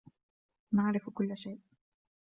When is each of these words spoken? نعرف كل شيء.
نعرف 0.73 1.09
كل 1.09 1.37
شيء. 1.37 1.59